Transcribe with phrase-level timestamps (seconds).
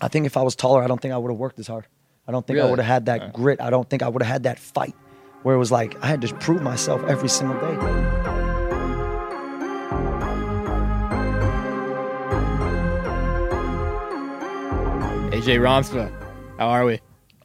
[0.00, 1.86] I think if I was taller, I don't think I would have worked as hard.
[2.26, 3.34] I don't think I would have had that Alright.
[3.34, 3.60] grit.
[3.60, 4.94] I don't think I would have had that fight
[5.42, 8.08] where it was like I had to prove myself every single day.
[15.30, 16.10] AJ Rompza,
[16.58, 17.00] how are we?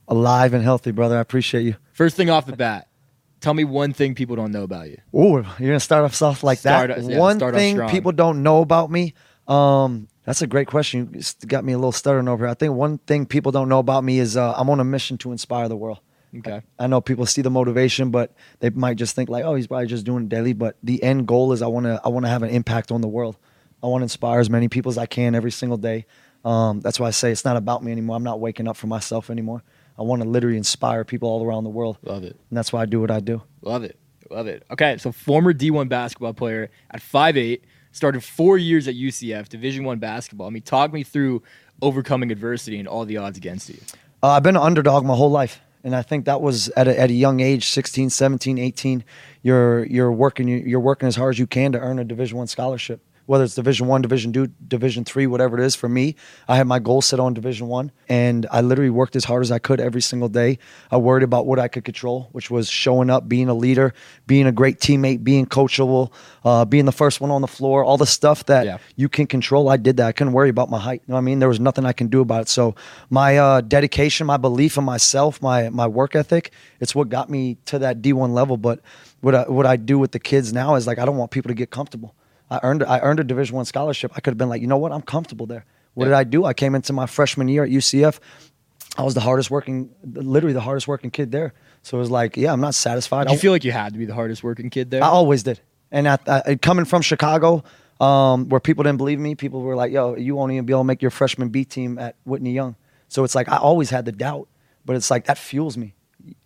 [0.08, 1.18] Alive and healthy, brother.
[1.18, 1.76] I appreciate you.
[1.92, 2.88] First thing off the bat,
[3.40, 4.98] tell me one thing people don't know about you.
[5.14, 7.04] Oh, you're gonna start off soft like Start that.
[7.04, 9.14] yeah, One thing people don't know about me.
[9.48, 11.10] Um, that's a great question.
[11.14, 12.52] You got me a little stuttering over here.
[12.52, 15.18] I think one thing people don't know about me is uh, I'm on a mission
[15.20, 16.00] to inspire the world.
[16.40, 16.62] Okay.
[16.80, 19.86] I know people see the motivation, but they might just think like, oh, he's probably
[19.88, 20.54] just doing it daily.
[20.54, 23.02] But the end goal is I want to I want to have an impact on
[23.02, 23.38] the world.
[23.84, 26.06] I want to inspire as many people as I can every single day.
[26.44, 28.16] Um, that's why I say it's not about me anymore.
[28.16, 29.62] I'm not waking up for myself anymore.
[29.98, 32.36] I want to literally inspire people all around the world, Love it.
[32.50, 33.44] and that's why I do what I do.
[33.62, 33.98] Love it.
[34.32, 34.64] Love it.
[34.72, 37.62] Okay, so former D1 basketball player at 5'8,
[37.94, 40.48] started four years at UCF, Division One basketball.
[40.48, 41.42] I mean, talk me through
[41.82, 43.78] overcoming adversity and all the odds against you.
[44.22, 45.62] Uh, I've been an underdog my whole life.
[45.86, 49.04] And I think that was at a, at a young age, 16, 17, 18.
[49.42, 52.48] You're you're working you're working as hard as you can to earn a Division One
[52.48, 53.02] scholarship.
[53.26, 55.76] Whether it's Division One, Division Two, Division Three, whatever it is.
[55.76, 56.16] For me,
[56.48, 59.52] I had my goal set on Division One, and I literally worked as hard as
[59.52, 60.60] I could every single day.
[60.92, 63.94] I worried about what I could control, which was showing up, being a leader,
[64.28, 66.12] being a great teammate, being coachable,
[66.44, 68.78] uh, being the first one on the floor, all the stuff that Yeah.
[68.98, 69.70] you can control.
[69.70, 70.08] I did that.
[70.08, 71.02] I couldn't worry about my height.
[71.08, 71.40] You know what I mean?
[71.40, 72.50] There was nothing I can do about it.
[72.50, 72.76] So
[73.10, 77.58] my uh, dedication, my belief in myself, my my work ethic, it's what got me
[77.66, 78.58] to that D1 level.
[78.58, 78.82] But
[79.22, 81.48] what I, what I do with the kids now is like I don't want people
[81.50, 82.14] to get comfortable.
[82.54, 84.12] I earned I earned a Division One scholarship.
[84.16, 84.92] I could have been like, you know what?
[84.92, 85.66] I'm comfortable there.
[85.96, 86.10] What Yeah.
[86.12, 86.46] did I do?
[86.46, 88.20] I came into my freshman year at UCF.
[88.98, 91.54] I was the hardest working, literally the hardest working kid there.
[91.82, 93.26] So it was like, yeah, I'm not satisfied.
[93.28, 95.04] Did you feel like you had to be the hardest working kid there?
[95.04, 95.60] I always did.
[95.92, 96.18] And uh,
[96.62, 97.64] coming from Chicago,
[98.00, 100.82] um, where people didn't believe me, people were like, "Yo, you won't even be able
[100.82, 102.76] to make your freshman B team at Whitney Young."
[103.08, 104.48] So it's like I always had the doubt,
[104.86, 105.94] but it's like that fuels me.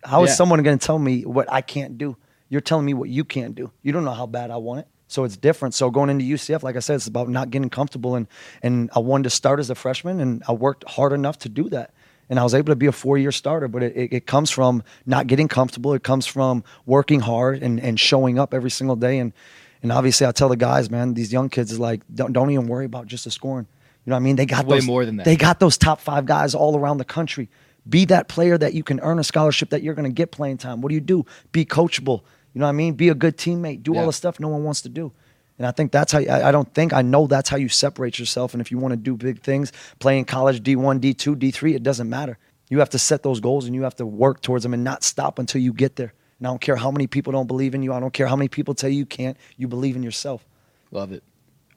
[0.03, 0.35] How is Yeah.
[0.35, 2.17] someone going to tell me what I can't do?
[2.49, 3.71] You're telling me what you can't do.
[3.83, 4.87] You don't know how bad I want it.
[5.07, 5.73] So it's different.
[5.73, 8.27] So going into UCF, like I said, it's about not getting comfortable, and
[8.61, 11.69] and I wanted to start as a freshman, and I worked hard enough to do
[11.69, 11.93] that
[12.29, 13.67] and I was able to be a four year starter.
[13.67, 15.93] But it, it, it comes from not getting comfortable.
[15.93, 19.19] It comes from working hard and, and showing up every single day.
[19.19, 19.33] And
[19.83, 22.67] and obviously, I tell the guys, man, these young kids is like, don't don't even
[22.67, 23.67] worry about just the scoring.
[24.05, 24.35] You know what I mean?
[24.37, 25.25] They got way those, more than that.
[25.25, 27.49] They got those top five guys all around the country.
[27.87, 30.57] Be that player that you can earn a scholarship that you're going to get playing
[30.57, 30.81] time.
[30.81, 31.25] What do you do?
[31.51, 32.21] Be coachable.
[32.53, 32.93] You know what I mean?
[32.93, 33.83] Be a good teammate.
[33.83, 34.01] Do Yeah.
[34.01, 35.11] all the stuff no one wants to do.
[35.57, 38.19] And I think that's how I, I don't think I know that's how you separate
[38.19, 38.53] yourself.
[38.53, 41.83] And if you want to do big things, play in college D1, D2, D3, it
[41.83, 42.37] doesn't matter.
[42.69, 45.03] You have to set those goals and you have to work towards them and not
[45.03, 46.13] stop until you get there.
[46.39, 47.93] And I don't care how many people don't believe in you.
[47.93, 49.37] I don't care how many people tell you you can't.
[49.55, 50.45] You believe in yourself.
[50.91, 51.23] Love it.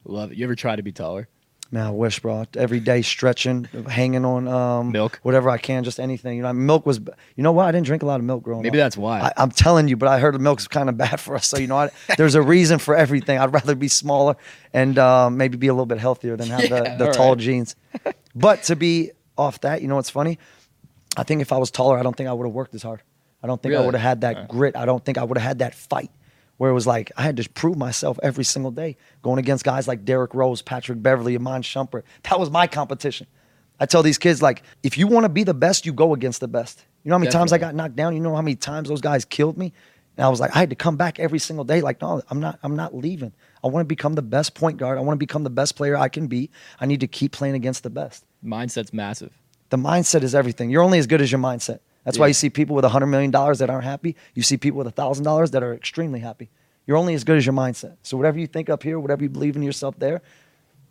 [0.04, 0.38] Love it.
[0.38, 1.28] You ever try to be taller?
[1.72, 2.46] Man, I wish, bro.
[2.56, 5.20] Every day stretching, hanging on um, Milk?
[5.22, 6.36] whatever I can, just anything.
[6.36, 6.98] You know, milk was.
[7.36, 7.66] You know what?
[7.66, 8.86] I didn't drink a lot of milk growing Maybe up.
[8.86, 9.20] that's why.
[9.20, 11.46] I, I'm telling you, but I heard the milk's kind of bad for us.
[11.46, 13.38] So you know, I, there's a reason for everything.
[13.38, 14.36] I'd rather be smaller
[14.72, 17.38] and uh, maybe be a little bit healthier than have Yeah, the, the tall right.
[17.38, 17.76] jeans.
[18.34, 20.40] But to be off that, you know what's funny?
[21.16, 23.02] I think if I was taller, I don't think I would have worked as hard.
[23.42, 24.50] I don't think I would have had that Alright.
[24.50, 24.76] grit.
[24.76, 26.10] I don't think I would have had that fight
[26.60, 29.88] where it was like I had to prove myself every single day going against guys
[29.88, 32.02] like Derrick Rose, Patrick Beverley, Iman Shumpert.
[32.24, 33.26] That was my competition.
[33.80, 36.38] I tell these kids like, if you want to be the best, you go against
[36.40, 36.84] the best.
[37.02, 38.14] You know how many times I got knocked down?
[38.14, 39.72] You know how many times those guys killed me?
[40.18, 41.80] And I was like, I had to come back every single day.
[41.80, 42.58] Like, no, I'm not.
[42.62, 43.32] I'm not leaving.
[43.64, 44.98] I want to become the best point guard.
[44.98, 46.50] I want to become the best player I can be.
[46.78, 48.22] I need to keep playing against the best.
[48.44, 49.32] Mindset's massive.
[49.70, 50.68] The mindset is everything.
[50.68, 51.78] You're only as good as your mindset.
[52.04, 54.16] That's why you see people with $100 million that aren't happy.
[54.34, 56.50] You see people with $1,000 that are extremely happy.
[56.86, 57.98] You're only as good as your mindset.
[58.02, 60.22] So whatever you think up here, whatever you believe in yourself there,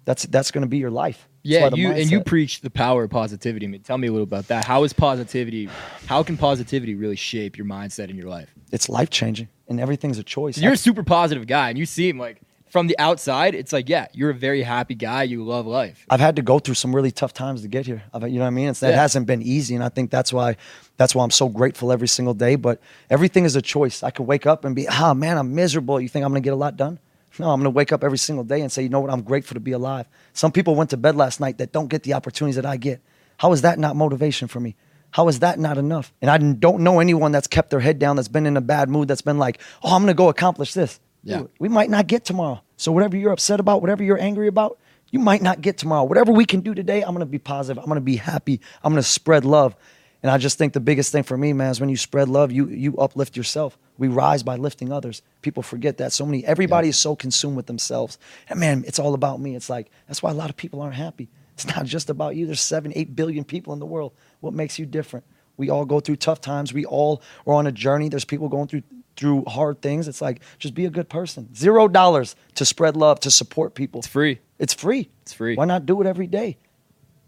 [0.05, 1.27] that's that's going to be your life.
[1.43, 3.65] That's Yeah, you and you preach the power of positivity.
[3.65, 4.65] I mean, tell me a little about that.
[4.65, 5.69] How is positivity?
[6.05, 8.49] How can positivity really shape your mindset in your life?
[8.71, 10.57] it's life changing, and everything's a choice.
[10.57, 14.07] You're a super positive guy, and you seem like from the outside, it's like, yeah,
[14.13, 15.23] you're a very happy guy.
[15.23, 16.05] You love life.
[16.09, 18.03] I've had to go through some really tough times to get here.
[18.13, 18.69] I've, you know what I mean?
[18.69, 19.01] It's, that Yeah.
[19.01, 20.55] hasn't been easy, and I think that's why
[20.97, 22.55] that's why I'm so grateful every single day.
[22.55, 22.79] But
[23.09, 24.03] everything is a choice.
[24.03, 25.99] I could wake up and be, ah, man, I'm miserable.
[25.99, 26.99] You think I'm going to get a lot done?
[27.37, 29.11] No, I'm going to wake up every single day and say, you know what?
[29.11, 30.07] I'm grateful to be alive.
[30.33, 33.01] Some people went to bed last night that don't get the opportunities that I get.
[33.37, 34.75] How is that not motivation for me?
[35.11, 36.11] How is that not enough?
[36.21, 38.89] And I don't know anyone that's kept their head down, that's been in a bad
[38.89, 40.99] mood, that's been like, oh, I'm going to go accomplish this.
[41.23, 41.39] Yeah.
[41.39, 42.61] Dude, we might not get tomorrow.
[42.79, 44.79] So whatever you're upset about, whatever you're angry about,
[45.11, 46.05] you might not get tomorrow.
[46.05, 47.77] Whatever we can do today, I'm going to be positive.
[47.77, 48.61] I'm going to be happy.
[48.81, 49.75] I'm going to spread love.
[50.23, 52.53] And I just think the biggest thing for me, man, is when you spread love,
[52.53, 53.77] you you uplift yourself.
[53.97, 55.21] We rise by lifting others.
[55.41, 56.13] People forget that.
[56.13, 58.17] So many everybody is so consumed with themselves.
[58.47, 59.55] And man, it's all about me.
[59.55, 61.29] It's like that's why a lot of people aren't happy.
[61.55, 62.45] It's not just about you.
[62.45, 64.13] There's seven, eight billion people in the world.
[64.39, 65.25] What makes you different?
[65.57, 66.73] We all go through tough times.
[66.73, 68.07] We all are on a journey.
[68.07, 68.83] There's people going through
[69.19, 70.07] through hard things.
[70.07, 71.53] It's like just be a good person.
[71.53, 73.99] Zero dollars to spread love, to support people.
[73.99, 74.39] It's free.
[74.57, 75.09] It's free.
[75.23, 75.55] It's free.
[75.55, 76.57] Why not do it every day?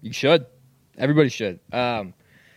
[0.01, 0.45] You should.
[0.97, 1.59] Everybody should.
[1.73, 2.13] Um,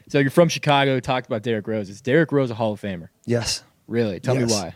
[0.08, 1.00] so you're from Chicago.
[1.00, 1.90] Talked about Derrick Rose.
[1.90, 3.08] Is Derrick Rose a Hall of Famer?
[3.26, 3.64] Yes.
[3.88, 4.20] Really?
[4.20, 4.48] Tell Yes.
[4.48, 4.75] me why.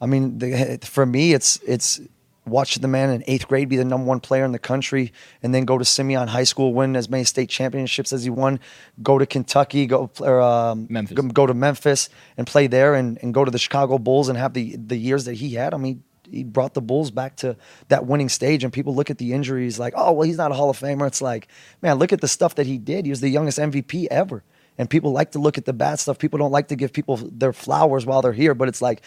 [0.00, 2.00] I mean, the, for me, it's it's
[2.46, 5.12] watch the man in eighth grade be the number one player in the country,
[5.42, 8.60] and then go to Simeon High School, win as many state championships as he won.
[9.02, 11.16] Go to Kentucky, go or, um, Memphis.
[11.16, 14.38] Go, go to Memphis and play there, and, and go to the Chicago Bulls and
[14.38, 15.74] have the the years that he had.
[15.74, 16.02] I mean.
[16.30, 17.54] He brought the Bulls back to
[17.88, 20.54] that winning stage, and people look at the injuries like, oh, well, he's not a
[20.54, 21.06] Hall of Famer.
[21.06, 21.48] It's like,
[21.82, 23.04] man, look at the stuff that he did.
[23.04, 24.42] He was the youngest MVP ever.
[24.78, 26.18] And people like to look at the bad stuff.
[26.18, 29.02] People don't like to give people their flowers while they're here, but it's like,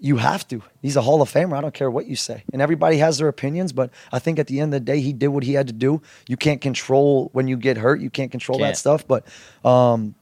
[0.00, 0.62] you have to.
[0.82, 1.56] He's a Hall of Famer.
[1.56, 2.42] I don't care what you say.
[2.52, 5.12] And everybody has their opinions, but I think at the end of the day, he
[5.12, 6.02] did what he had to do.
[6.28, 8.00] You can't control when you get hurt.
[8.00, 8.72] You can't control Can't.
[8.72, 9.06] that stuff.
[9.06, 9.26] But
[9.64, 10.14] um,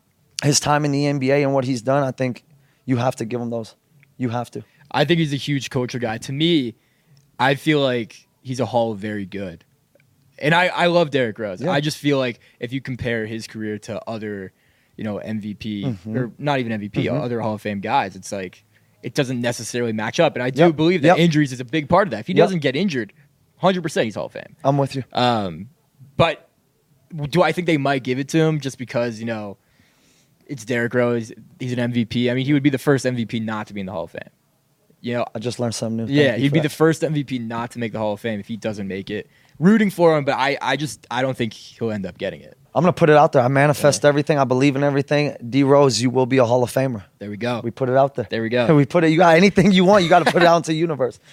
[0.45, 2.45] his time in the NBA and what he's done, I think
[2.85, 3.75] you have to give him those.
[4.19, 4.63] You have to.
[4.91, 6.19] I think he's a huge culture guy.
[6.19, 6.75] To me,
[7.41, 9.65] I feel like he's a Hall of Very Good.
[10.39, 11.61] And I, I love Derrick Rose.
[11.63, 11.71] Yeah.
[11.71, 14.53] I just feel like if you compare his career to other,
[14.97, 16.17] you know, MVP Mm-hmm.
[16.17, 18.65] or not even MVP, other Hall of Fame guys, it's like
[19.03, 20.35] it doesn't necessarily match up.
[20.37, 20.77] And I do Yep.
[20.77, 21.19] believe that Yep.
[21.19, 22.21] injuries is a big part of that.
[22.21, 22.45] If he Yep.
[22.45, 23.13] doesn't get injured,
[23.57, 24.57] 100% he's Hall of Fame.
[24.65, 25.05] I'm with you.
[25.13, 25.69] Um,
[26.17, 26.49] but
[27.31, 29.57] do I think they might give it to him just because you know
[30.47, 31.33] it's Derrick Rose?
[31.61, 32.31] He's an MVP.
[32.31, 34.11] I mean, he would be the first MVP not to be in the Hall of
[34.13, 34.21] Fame.
[35.01, 36.13] You know, I just learned something new.
[36.13, 36.65] Yeah, he'd be that.
[36.69, 39.29] the first MVP not to make the Hall of Fame if he doesn't make it.
[39.59, 42.57] Rooting for him, but I, I just, I don't think he'll end up getting it.
[42.75, 43.43] I'm gonna put it out there.
[43.43, 44.39] I manifest everything.
[44.39, 45.37] I believe in everything.
[45.49, 47.05] D Rose, you will be a Hall of Famer.
[47.19, 47.61] There we go.
[47.63, 48.27] We put it out there.
[48.31, 48.75] There we go.
[48.77, 49.11] we put it.
[49.11, 50.05] You got anything you want.
[50.05, 51.19] You got to put it out into the universe.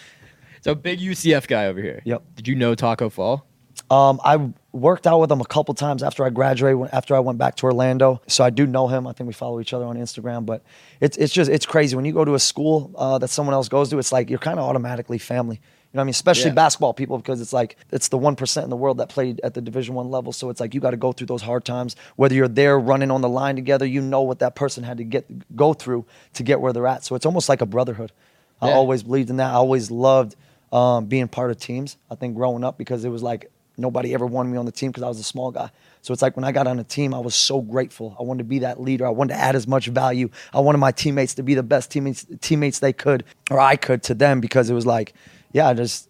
[0.61, 2.01] So big UCF guy over here.
[2.03, 2.21] Yep.
[2.35, 3.47] Did you know Taco Fall?
[3.89, 6.89] Um, I worked out with him a couple times after I graduated.
[6.91, 9.07] After I went back to Orlando, so I do know him.
[9.07, 10.45] I think we follow each other on Instagram.
[10.45, 10.63] But
[10.99, 13.69] it's it's just it's crazy when you go to a school uh, that someone else
[13.69, 13.99] goes to.
[13.99, 15.61] It's like you're kind of automatically family.
[15.91, 16.09] You know what I mean?
[16.11, 16.55] Especially Yeah.
[16.55, 19.55] basketball people because it's like it's the one percent in the world that played at
[19.55, 20.31] the Division One level.
[20.31, 21.95] So it's like you got to go through those hard times.
[22.15, 25.03] Whether you're there running on the line together, you know what that person had to
[25.03, 27.03] get go through to get where they're at.
[27.05, 28.11] So it's almost like a brotherhood.
[28.61, 29.51] I always believed in that.
[29.51, 30.35] I always loved
[30.71, 31.97] um, being part of teams.
[32.11, 34.91] I think growing up because it was like nobody ever wanted me on the team
[34.91, 35.71] because I was a small guy.
[36.01, 38.15] So it's like when I got on the team, I was so grateful.
[38.19, 39.07] I wanted to be that leader.
[39.07, 40.29] I wanted to add as much value.
[40.53, 44.03] I wanted my teammates to be the best teammates teammates they could or I could
[44.03, 45.13] to them because it was like,
[45.51, 46.09] yeah, I just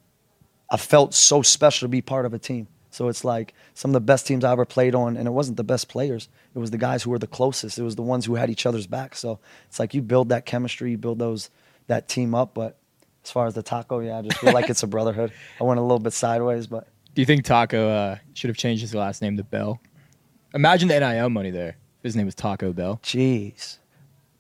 [0.70, 2.68] I felt so special to be part of a team.
[2.92, 5.58] So it's like some of the best teams I ever played on, and it wasn't
[5.58, 6.28] the best players.
[6.56, 7.78] It was the guys who were the closest.
[7.78, 9.16] It was the ones who had each other's back.
[9.16, 11.50] So it's like you build that chemistry, you build those
[11.88, 12.54] that team up.
[12.56, 12.78] But
[13.24, 15.32] as far as the taco, yeah, I just feel like it's a brotherhood.
[15.62, 18.82] I went a little bit sideways, but Do you think Taco uh, should have changed
[18.82, 19.80] his last name to Bell?
[20.56, 21.78] Imagine the NIL money there.
[22.02, 23.00] His name was Taco Bell.
[23.04, 23.78] jeez.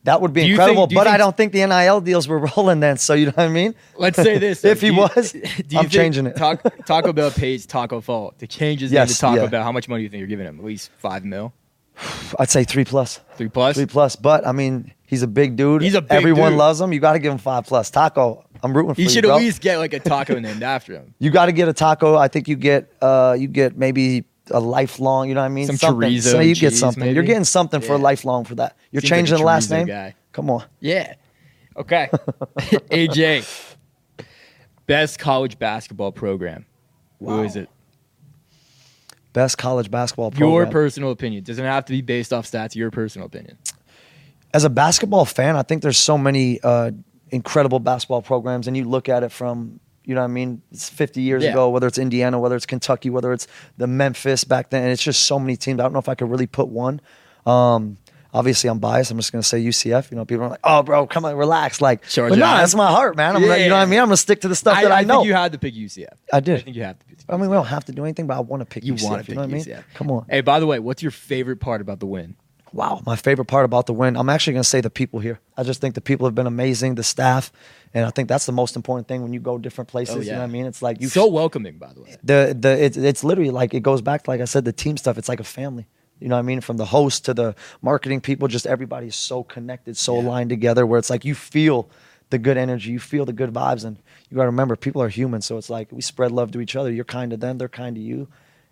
[0.05, 2.39] That would be Do incredible, think- you but I don't think the NIL deals were
[2.57, 2.97] rolling then.
[2.97, 3.75] So you know what I mean?
[3.97, 4.63] Let's say this.
[4.63, 6.35] if he you- was, do you I'm changing it.
[6.37, 6.55] Ta-
[6.85, 9.49] Taco Bell pays Taco Fall to change his Yes, name to Taco yeah.
[9.49, 9.63] Bell.
[9.63, 10.57] How much money do you think you're giving him?
[10.59, 11.53] At least five mil,
[12.39, 13.19] I'd say three plus.
[13.35, 13.75] three plus.
[13.75, 14.15] Three plus.
[14.15, 15.81] But I mean, he's a big dude.
[15.81, 16.59] He's a big Everyone dude.
[16.59, 16.93] loves him.
[16.93, 17.91] You got to give him five plus.
[17.91, 19.35] Taco, I'm rooting for He you, should bro.
[19.35, 21.13] at least get like a taco named after him.
[21.19, 22.15] You got to get a taco.
[22.15, 25.29] I think you get uh you get maybe a lifelong.
[25.29, 25.67] You know what I mean?
[25.67, 26.09] Some something.
[26.09, 27.13] chorizo So you get cheese, something.
[27.13, 28.03] You're getting something for Yeah.
[28.03, 28.75] lifelong for that.
[28.91, 29.87] You're Seems like a changing the last chorizo name.
[29.87, 30.15] guy.
[30.31, 30.63] Come on.
[30.79, 31.13] Yeah.
[31.77, 32.09] Okay.
[32.91, 33.45] AJ,
[34.85, 36.65] best college basketball program.
[37.19, 37.69] Who is it?
[39.33, 40.49] Best college basketball program.
[40.51, 42.75] Your personal opinion doesn't have to be based off stats.
[42.75, 43.57] Your personal opinion.
[44.53, 46.91] as a basketball fan, I think there's so many uh,
[47.29, 50.89] incredible basketball programs, and you look at it from you know what I mean, it's
[50.89, 51.51] 50 years Yeah.
[51.51, 53.45] ago, whether it's Indiana, whether it's Kentucky, whether it's
[53.77, 55.79] the Memphis back then, and it's just so many teams.
[55.79, 56.99] I don't know if I could really put one.
[57.45, 57.97] Um,
[58.33, 59.11] obviously, I'm biased.
[59.11, 60.09] I'm just gonna say UCF.
[60.09, 62.57] You know, people are like, "Oh, bro, come on, relax." Like, Charge but no, on.
[62.57, 63.35] that's my heart, man.
[63.35, 63.99] I'm gonna, you know what I mean.
[63.99, 65.17] I'm gonna stick to the stuff I, that I, I know.
[65.19, 66.07] think you had to pick UCF.
[66.33, 66.57] I did.
[66.59, 68.35] I think you have to pick I mean, we don't have to do anything, but
[68.37, 69.03] I want to pick You UCF.
[69.03, 69.63] want to you pick know what I mean?
[69.63, 69.83] UCF.
[69.93, 70.25] Come on.
[70.27, 72.35] Hey, by the way, what's your favorite part about the Wynn?
[72.71, 75.39] Wow, my favorite part about the Wynn, I'm actually going to say the people here.
[75.57, 77.51] I just think the people have been amazing, the staff,
[77.93, 80.15] and I think that's the most important thing when you go different oh, places.
[80.15, 80.65] Oh, You know what I mean?
[80.65, 82.15] It's like you so welcoming, by the way.
[82.23, 84.97] the the it's it's literally like it goes back to like I said, the team
[84.97, 85.17] stuff.
[85.17, 85.87] It's like a family.
[86.19, 86.61] You know what I mean?
[86.61, 90.27] From the host to the marketing people, just everybody's so connected, so Yeah.
[90.27, 90.85] aligned together.
[90.85, 91.89] Where it's like you feel
[92.29, 93.97] the good energy, you feel the good vibes, and
[94.29, 95.41] you got to remember people are human.
[95.41, 96.91] So it's like we spread love to each other.
[96.91, 98.27] You're kind to them, they're kind to you,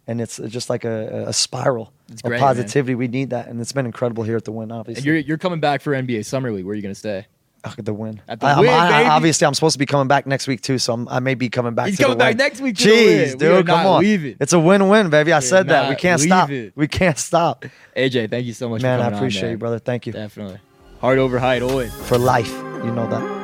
[0.07, 2.47] and it's just like a, a spiral It's of great, man.
[2.47, 2.95] positivity.
[2.95, 4.71] We need that, and it's been incredible here at the Wynn.
[4.71, 6.65] And Obviously, you're you're coming back for NBA Summer League.
[6.65, 7.27] Where are you going to stay?
[7.63, 8.21] Ugh, the Wynn.
[8.27, 10.77] At the I, Wynn, I- obviously, I'm supposed to be coming back next week too,
[10.77, 11.87] so I'm, I may be coming back.
[11.87, 12.37] He's to the coming back Wynn.
[12.37, 13.37] next week Jeez, Wynn.
[13.39, 14.01] Dude, come on.
[14.01, 14.37] leaving.
[14.39, 15.33] It's a win-win, baby.
[15.33, 15.89] I are said that.
[15.89, 16.49] We can't stop.
[16.49, 16.71] leaving.
[16.75, 17.65] We can't stop.
[17.95, 19.51] AJ, thank you so much Man, for I coming on, appreciate man.
[19.51, 19.79] you, brother.
[19.79, 20.59] Thank you Definitely.
[21.01, 21.93] Hard over height always.
[22.07, 22.51] for life.
[22.51, 23.36] You know that.